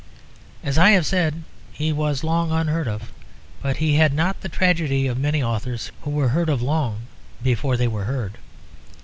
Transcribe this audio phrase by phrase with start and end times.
[0.63, 3.11] As I have said he was long unheard of;
[3.61, 7.01] but he had not the tragedy of many authors, who were heard of long
[7.43, 8.39] before they were heard.